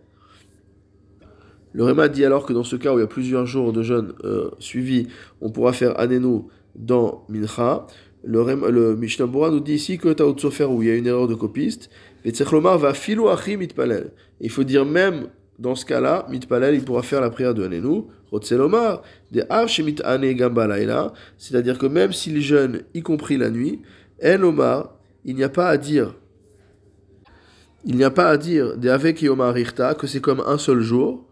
Le 1.74 1.84
Réma 1.84 2.08
dit 2.08 2.26
alors 2.26 2.46
que 2.46 2.54
dans 2.54 2.64
ce 2.64 2.76
cas 2.76 2.94
où 2.94 2.98
il 2.98 3.02
y 3.02 3.04
a 3.04 3.08
plusieurs 3.08 3.46
jours 3.46 3.74
de 3.74 3.84
jeûne 3.84 4.14
euh, 4.24 4.50
suivis, 4.60 5.08
on 5.42 5.50
pourra 5.52 5.74
faire 5.74 6.00
Anenu 6.00 6.42
dans 6.76 7.26
Mincha. 7.30 7.88
Le, 8.24 8.44
le 8.72 8.96
Mishnah 8.96 9.28
nous 9.28 9.60
dit 9.60 9.76
ici 9.76 9.98
que 9.98 10.10
Taotsofer, 10.10 10.66
où 10.66 10.82
il 10.82 10.90
y 10.90 10.92
a 10.92 10.96
une 10.96 11.08
erreur 11.08 11.28
de 11.28 11.36
copiste, 11.36 11.90
et 12.26 12.32
va 12.32 12.94
filo 12.94 13.30
mitpalel. 13.58 14.12
Il 14.42 14.50
faut 14.50 14.64
dire 14.64 14.86
même 14.86 15.28
dans 15.60 15.76
ce 15.76 15.86
cas-là, 15.86 16.26
mitpalel, 16.30 16.76
il 16.76 16.84
pourra 16.84 17.04
faire 17.04 17.22
la 17.22 17.30
prière 17.30 17.54
de 17.54 17.64
Anenu. 17.64 18.04
Rotselomar, 18.32 19.04
de 19.32 19.44
av 19.50 19.68
shemit 19.68 19.96
ane 20.04 20.36
c'est-à-dire 21.38 21.78
que 21.78 21.86
même 21.86 22.12
s'il 22.12 22.42
jeûne, 22.42 22.82
y 22.94 23.02
compris 23.02 23.38
la 23.38 23.50
nuit, 23.50 23.82
en 24.24 24.44
omar, 24.44 24.96
il 25.24 25.36
n'y 25.36 25.44
a 25.44 25.50
pas 25.50 25.70
à 25.70 25.78
dire, 25.78 26.16
il 27.86 27.96
n'y 27.96 28.04
a 28.04 28.12
pas 28.12 28.30
à 28.30 28.38
dire 28.38 28.78
de 28.78 28.90
avec 28.90 29.22
yomar 29.22 29.54
que 29.98 30.08
c'est 30.08 30.20
comme 30.20 30.42
un 30.46 30.58
seul 30.58 30.82
jour, 30.82 31.26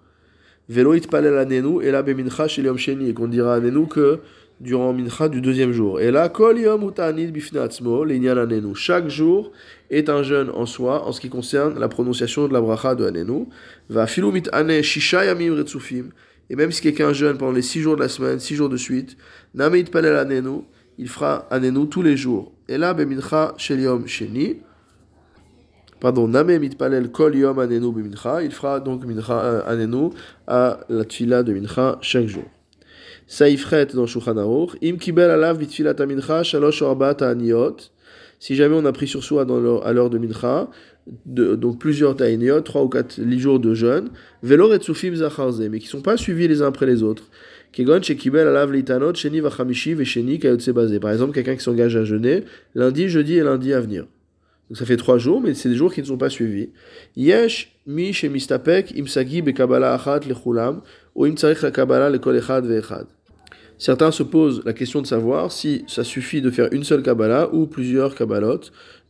Velo 0.68 0.94
itpalel 0.94 1.38
anenu, 1.38 1.84
et 1.84 1.92
là 1.92 2.02
bemincha 2.02 2.48
chez 2.48 2.62
Yom 2.62 2.78
Sheni, 2.78 3.10
et 3.10 3.14
qu'on 3.14 3.28
dira 3.28 3.56
anenu 3.56 3.88
que 3.88 4.20
durant 4.60 4.94
mincha 4.94 5.30
du 5.30 5.42
deuxième 5.42 5.72
jour. 5.72 6.00
Et 6.00 6.12
là, 6.12 6.30
kol 6.30 6.60
yom 6.60 6.88
utanid 6.88 7.32
bifnatzmo, 7.32 8.06
l'inyan 8.06 8.38
anenu. 8.38 8.74
Chaque 8.76 9.10
jour 9.10 9.52
est 9.90 10.10
un 10.10 10.24
jeûne 10.24 10.50
en 10.54 10.66
soi 10.66 11.06
en 11.06 11.12
ce 11.12 11.20
qui 11.20 11.30
concerne 11.30 11.80
la 11.80 11.88
prononciation 11.90 12.48
de 12.48 12.54
la 12.54 12.62
bracha 12.62 12.96
de 12.96 13.06
anenu. 13.06 13.46
Va 13.90 14.08
filumit 14.08 14.44
ane 14.54 14.82
shisha 14.82 15.26
yamim 15.26 15.56
retsufim. 15.56 16.10
Et 16.50 16.56
même 16.56 16.72
si 16.72 16.82
quelqu'un 16.82 17.12
jeûne 17.12 17.38
pendant 17.38 17.52
les 17.52 17.62
six 17.62 17.82
jours 17.82 17.96
de 17.96 18.02
la 18.02 18.10
semaine, 18.10 18.40
six 18.40 18.56
jours 18.56 18.70
de 18.70 18.78
suite, 18.78 19.18
name 19.54 19.76
itpalel 19.76 20.16
anenu, 20.16 20.62
il 20.98 21.10
fera 21.10 21.48
anenu 21.52 21.90
tous 21.90 22.02
les 22.02 22.16
jours. 22.16 22.54
Et 22.70 22.78
là, 22.78 22.94
bemincha 22.94 23.54
shel 23.58 23.82
Yom 23.82 24.08
Sheni, 24.08 24.58
pardon, 26.06 26.28
Name 26.28 26.60
mitpalel 26.60 27.10
kol 27.12 27.36
yom 27.36 27.58
anenu 27.58 27.92
b'mincha, 27.92 28.44
il 28.44 28.52
fera 28.52 28.80
donc 28.80 29.04
mincha 29.06 29.44
euh, 29.44 29.62
anenu 29.66 30.12
à 30.46 30.82
la 30.88 31.04
tfila 31.04 31.42
de 31.42 31.52
mincha 31.52 31.98
chaque 32.02 32.28
jour. 32.28 32.44
Saifret 33.26 33.88
dans 33.88 34.06
Shulchan 34.06 34.38
Aruch, 34.38 34.76
im 34.84 34.98
kibel 34.98 35.32
alav 35.32 35.58
bitfilat 35.58 35.96
mincha 36.06 36.44
shalosh 36.44 36.84
orbat 36.84 37.24
aniot, 37.24 37.78
si 38.40 38.54
jamais 38.56 38.76
on 38.76 38.86
a 38.86 38.92
pris 38.92 39.08
sur 39.08 39.24
soi 39.24 39.48
à 39.84 39.94
l'heure 39.94 40.12
de 40.12 40.20
mincha, 40.20 40.70
donc 41.26 41.80
plusieurs 41.80 42.16
ta'iniot, 42.16 42.62
trois 42.62 42.84
ou 42.84 42.90
quatre 42.90 43.20
jours 43.40 43.60
de 43.60 43.74
jeûne, 43.74 44.10
velo 44.44 44.68
retsufim 44.68 45.16
zacharze, 45.16 45.60
mais 45.72 45.80
qui 45.80 45.88
ne 45.88 45.90
sont 45.90 46.02
pas 46.02 46.18
suivis 46.18 46.48
les 46.48 46.62
uns 46.62 46.68
après 46.68 46.86
les 46.86 47.02
autres. 47.02 47.24
Shekibel 47.74 48.48
alav 48.48 48.72
sheni. 49.24 50.38
Par 51.02 51.12
exemple, 51.12 51.34
quelqu'un 51.34 51.56
qui 51.56 51.64
s'engage 51.64 51.96
à 51.96 52.06
jeûner 52.06 52.44
lundi, 52.76 53.10
jeudi 53.10 53.38
et 53.38 53.44
lundi 53.44 53.74
à 53.74 53.82
venir. 53.82 54.06
Donc 54.70 54.78
ça 54.78 54.86
fait 54.86 54.98
trois 54.98 55.18
jours, 55.18 55.42
mais 55.42 55.54
c'est 55.54 55.70
des 55.70 55.76
jours 55.76 55.94
qui 55.94 56.02
ne 56.02 56.08
sont 56.08 56.18
pas 56.18 56.30
suivis. 56.30 56.70
Yesh 57.16 57.72
mi 57.86 58.12
mistapek 58.30 58.98
imsagi 58.98 59.42
bekabala 59.42 59.94
achat 59.94 60.22
lechulam 60.28 60.82
ou 61.14 61.26
imtsarich 61.26 61.62
la 61.62 61.72
kabbalah 61.72 62.10
lekol 62.10 62.36
echad 62.36 62.66
ve'echad. 62.66 63.06
Certains 63.78 64.12
se 64.12 64.24
posent 64.24 64.64
la 64.66 64.74
question 64.74 65.02
de 65.02 65.08
savoir 65.08 65.52
si 65.52 65.84
ça 65.88 66.04
suffit 66.04 66.42
de 66.42 66.50
faire 66.50 66.70
une 66.72 66.84
seule 66.84 67.04
kabbalah 67.04 67.54
ou 67.54 67.68
plusieurs 67.68 68.16
kabbalot, 68.16 68.62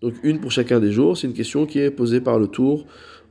donc 0.01 0.15
une 0.23 0.41
pour 0.41 0.51
chacun 0.51 0.79
des 0.79 0.91
jours. 0.91 1.17
C'est 1.17 1.27
une 1.27 1.33
question 1.33 1.65
qui 1.65 1.79
est 1.79 1.91
posée 1.91 2.19
par 2.19 2.39
le 2.39 2.47
tour 2.47 2.85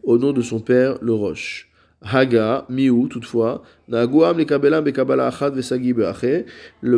au 0.05 0.17
nom 0.17 0.33
de 0.33 0.43
son 0.43 0.61
père, 0.61 0.97
le 1.03 1.13
Roche. 1.13 1.69
Haga, 2.05 2.67
Miou, 2.69 3.09
toutefois, 3.09 3.63
le 3.89 4.07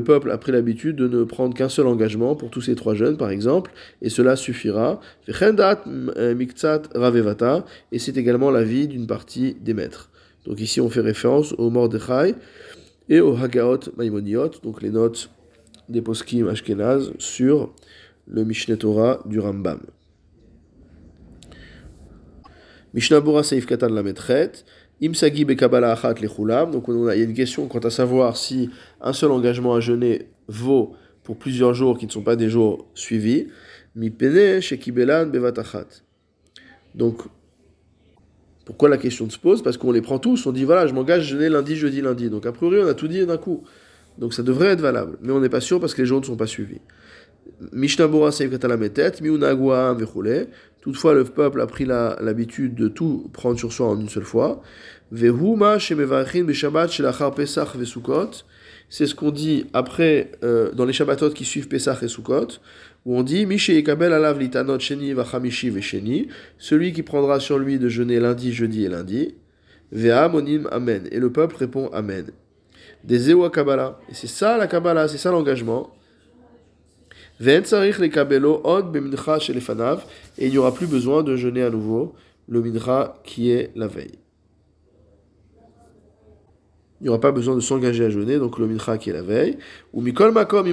peuple 0.00 0.30
a 0.30 0.38
pris 0.38 0.52
l'habitude 0.52 0.96
de 0.96 1.06
ne 1.06 1.22
prendre 1.24 1.54
qu'un 1.54 1.68
seul 1.68 1.86
engagement 1.86 2.34
pour 2.34 2.50
tous 2.50 2.62
ces 2.62 2.74
trois 2.74 2.94
jeunes, 2.94 3.16
par 3.16 3.30
exemple, 3.30 3.70
et 4.02 4.08
cela 4.08 4.34
suffira. 4.34 5.00
Et 7.92 7.98
c'est 7.98 8.16
également 8.16 8.50
l'avis 8.50 8.88
d'une 8.88 9.06
partie 9.06 9.54
des 9.60 9.74
maîtres. 9.74 10.10
Donc 10.44 10.60
ici, 10.60 10.80
on 10.80 10.90
fait 10.90 11.00
référence 11.00 11.52
au 11.52 11.70
Mordechai 11.70 12.34
et 13.08 13.20
au 13.20 13.36
Hagaot 13.36 13.92
Maimoniot, 13.96 14.50
donc 14.64 14.82
les 14.82 14.90
notes 14.90 15.30
des 15.88 16.02
poskim 16.02 16.48
ashkenaz 16.48 17.12
sur 17.18 17.72
le 18.26 18.44
Mishneh 18.44 18.76
Torah 18.76 19.20
du 19.24 19.38
Rambam. 19.38 19.80
Mishnah 22.92 23.20
Bora 23.20 23.42
Seif 23.42 23.66
Katan 23.66 23.90
la 23.90 24.02
Imsagi 25.02 25.44
bekabala 25.44 25.92
achat 25.92 26.14
lechulam. 26.14 26.70
Donc 26.70 26.84
il 26.88 26.94
y 26.94 27.08
a 27.10 27.24
une 27.24 27.34
question 27.34 27.68
quant 27.68 27.78
à 27.80 27.90
savoir 27.90 28.36
si 28.36 28.70
un 29.00 29.12
seul 29.12 29.30
engagement 29.30 29.74
à 29.74 29.80
jeûner 29.80 30.28
vaut 30.48 30.94
pour 31.22 31.36
plusieurs 31.36 31.74
jours 31.74 31.98
qui 31.98 32.06
ne 32.06 32.10
sont 32.10 32.22
pas 32.22 32.36
des 32.36 32.48
jours 32.48 32.86
suivis. 32.94 33.48
Mi 33.94 34.10
pene 34.10 34.60
shekibelan 34.60 35.26
bevatachat. 35.26 35.86
Donc 36.94 37.22
pourquoi 38.64 38.88
la 38.88 38.96
question 38.96 39.28
se 39.30 39.38
pose? 39.38 39.62
Parce 39.62 39.76
qu'on 39.76 39.92
les 39.92 40.02
prend 40.02 40.18
tous, 40.18 40.46
on 40.46 40.52
dit 40.52 40.64
voilà, 40.64 40.86
je 40.86 40.94
m'engage 40.94 41.20
à 41.20 41.24
jeûner 41.24 41.48
lundi, 41.48 41.76
jeudi, 41.76 42.00
lundi. 42.00 42.30
Donc 42.30 42.46
a 42.46 42.52
priori 42.52 42.78
on 42.82 42.88
a 42.88 42.94
tout 42.94 43.08
dit 43.08 43.24
d'un 43.26 43.36
coup. 43.36 43.64
Donc 44.18 44.32
ça 44.32 44.42
devrait 44.42 44.68
être 44.68 44.80
valable, 44.80 45.18
mais 45.20 45.32
on 45.32 45.40
n'est 45.40 45.50
pas 45.50 45.60
sûr 45.60 45.78
parce 45.78 45.94
que 45.94 46.00
les 46.00 46.06
jours 46.06 46.20
ne 46.20 46.24
sont 46.24 46.36
pas 46.36 46.46
suivis. 46.46 46.80
Miunagua 49.20 49.94
Vechule. 49.94 50.48
Toutefois, 50.80 51.14
le 51.14 51.24
peuple 51.24 51.60
a 51.60 51.66
pris 51.66 51.84
l'habitude 51.84 52.74
de 52.74 52.88
tout 52.88 53.28
prendre 53.32 53.58
sur 53.58 53.72
soi 53.72 53.88
en 53.88 54.00
une 54.00 54.08
seule 54.08 54.24
fois. 54.24 54.62
C'est 58.88 59.06
ce 59.06 59.14
qu'on 59.14 59.30
dit 59.30 59.66
après, 59.72 60.32
euh, 60.44 60.70
dans 60.72 60.84
les 60.84 60.92
Shabbatot 60.92 61.30
qui 61.30 61.44
suivent 61.44 61.66
Pesach 61.68 62.02
et 62.02 62.08
Sukkot, 62.08 62.48
où 63.04 63.18
on 63.18 63.22
dit 63.22 63.46
Alav 63.46 64.38
Litanot 64.38 64.78
Sheni 64.78 65.12
Vesheni. 65.12 66.28
Celui 66.58 66.92
qui 66.92 67.02
prendra 67.02 67.40
sur 67.40 67.58
lui 67.58 67.78
de 67.78 67.88
jeûner 67.88 68.20
lundi, 68.20 68.52
jeudi 68.52 68.84
et 68.84 68.88
lundi. 68.88 69.34
Vea 69.90 70.28
Monim 70.28 70.68
Amen. 70.70 71.08
Et 71.10 71.18
le 71.18 71.32
peuple 71.32 71.56
répond 71.56 71.88
Amen. 71.92 72.26
Des 73.04 73.32
Kabbalah. 73.52 73.98
Et 74.08 74.14
c'est 74.14 74.26
ça 74.26 74.56
la 74.56 74.66
Kabbalah, 74.66 75.08
c'est 75.08 75.18
ça 75.18 75.30
l'engagement. 75.30 75.92
Et 77.40 77.50
il 80.38 80.50
n'y 80.50 80.58
aura 80.58 80.74
plus 80.74 80.86
besoin 80.86 81.22
de 81.22 81.36
jeûner 81.36 81.62
à 81.62 81.70
nouveau 81.70 82.14
le 82.48 82.62
mincha 82.62 83.20
qui 83.24 83.50
est 83.50 83.72
la 83.74 83.86
veille. 83.86 84.18
Il 87.00 87.04
n'y 87.04 87.08
aura 87.10 87.20
pas 87.20 87.32
besoin 87.32 87.54
de 87.54 87.60
s'engager 87.60 88.06
à 88.06 88.10
jeûner, 88.10 88.38
donc 88.38 88.58
le 88.58 88.66
mincha 88.66 88.96
qui 88.96 89.10
est 89.10 89.12
la 89.12 89.22
veille. 89.22 89.58
Ou 89.92 90.00
mikol 90.00 90.32
makom 90.32 90.66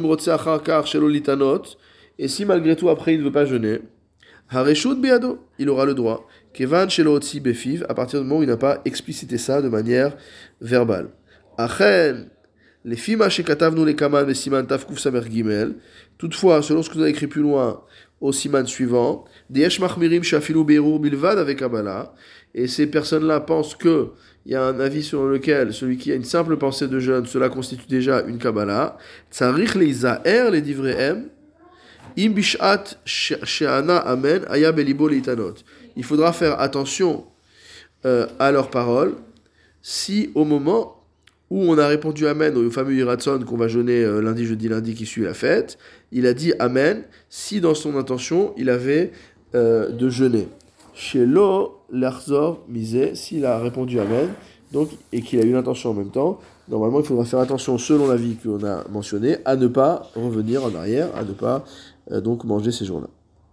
Et 2.17 2.27
si 2.27 2.46
malgré 2.46 2.75
tout 2.77 2.89
après 2.89 3.13
il 3.13 3.20
ne 3.20 3.25
veut 3.25 3.32
pas 3.32 3.46
jeûner, 3.46 3.82
hareshut 4.50 4.98
il 5.60 5.70
aura 5.70 5.86
le 5.86 5.93
droit. 5.93 6.27
Kevan 6.53 6.88
befiv, 7.41 7.86
à 7.89 7.93
partir 7.93 8.22
du 8.22 8.25
moment 8.25 8.39
où 8.39 8.43
il 8.43 8.50
n'a 8.50 8.58
pas 8.58 8.82
explicité 8.86 9.38
ça 9.38 9.62
de 9.62 9.67
manière 9.67 10.15
verbale. 10.62 11.10
Achen, 11.58 12.29
les 12.85 12.97
fima 12.97 13.29
shekatavnu 13.29 13.85
les 13.85 13.95
kaman 13.95 14.33
siman 14.33 14.65
tafkuf 14.65 14.99
samer 14.99 15.23
gimel. 15.29 15.75
Toutefois, 16.17 16.61
selon 16.61 16.83
ce 16.83 16.89
que 16.89 16.95
vous 16.95 17.01
avez 17.01 17.11
écrit 17.11 17.27
plus 17.27 17.41
loin, 17.41 17.81
au 18.21 18.31
siman 18.31 18.65
suivant, 18.65 19.25
Deyesh 19.49 19.79
machmirim 19.79 20.23
shafilu 20.23 20.63
beirur 20.63 20.99
bilvad 20.99 21.39
avec 21.39 21.59
Kabbalah. 21.59 22.13
Et 22.55 22.67
ces 22.67 22.87
personnes-là 22.87 23.41
pensent 23.41 23.75
que 23.75 24.11
il 24.45 24.51
y 24.51 24.55
a 24.55 24.63
un 24.63 24.79
avis 24.79 25.03
sur 25.03 25.25
lequel 25.25 25.73
celui 25.73 25.97
qui 25.97 26.11
a 26.11 26.15
une 26.15 26.25
simple 26.25 26.57
pensée 26.57 26.87
de 26.87 26.99
jeûne, 26.99 27.25
cela 27.25 27.49
constitue 27.49 27.87
déjà 27.87 28.21
une 28.21 28.37
Kabbalah. 28.37 28.97
Tsarich 29.31 29.75
les 29.75 29.93
zaher 29.93 30.51
les 30.51 30.61
divrehem. 30.61 31.29
Im 32.17 32.29
bishat 32.29 32.97
she'ana 33.05 33.97
amen 33.97 34.43
aya 34.49 34.71
belibo 34.71 35.07
leitanot. 35.07 35.55
Il 35.95 36.03
faudra 36.03 36.33
faire 36.33 36.59
attention 36.59 37.25
euh, 38.05 38.27
à 38.39 38.51
leurs 38.51 38.69
paroles 38.69 39.15
si 39.81 40.29
au 40.35 40.45
moment 40.45 41.02
où 41.53 41.72
on 41.72 41.77
a 41.77 41.86
répondu 41.86 42.25
Amen 42.25 42.57
au 42.57 42.72
fameux 42.72 42.95
Iratson 42.95 43.39
qu'on 43.48 43.57
va 43.57 43.67
jeûner 43.67 44.03
euh, 44.03 44.22
lundi, 44.22 44.43
jeudi, 44.43 44.67
lundi 44.67 44.95
qui 44.95 45.05
suit 45.05 45.22
la 45.22 45.36
fête, 45.36 45.77
il 46.12 46.25
a 46.25 46.33
dit 46.33 46.51
Amen 46.57 47.03
si 47.29 47.62
dans 47.62 47.75
son 47.75 47.95
intention 47.95 48.53
il 48.57 48.72
avait 48.72 49.12
euh, 49.53 49.89
de 49.89 50.10
jeûner. 50.10 50.48
Chez 50.95 51.27
Lo, 51.27 51.77
l'Arzor 51.91 52.65
misé, 52.67 53.13
s'il 53.13 53.45
a 53.45 53.60
répondu 53.60 54.00
Amen, 54.00 54.29
donc, 54.72 54.89
et 55.12 55.22
qu'il 55.22 55.39
a 55.41 55.43
eu 55.43 55.51
l'intention 55.51 55.91
en 55.91 55.93
même 55.93 56.10
temps, 56.10 56.39
normalement 56.69 57.01
il 57.01 57.05
faudra 57.05 57.24
faire 57.24 57.39
attention, 57.39 57.77
selon 57.77 58.07
la 58.07 58.15
vie 58.15 58.36
qu'on 58.36 58.65
a 58.65 58.83
mentionné, 58.89 59.38
à 59.45 59.55
ne 59.55 59.67
pas 59.67 60.10
revenir 60.15 60.63
en 60.63 60.74
arrière, 60.74 61.10
à 61.15 61.24
ne 61.24 61.33
pas 61.33 61.65
euh, 62.12 62.19
donc 62.19 62.45
manger 62.45 62.72
ces 62.72 62.83
jours-là. 62.83 63.10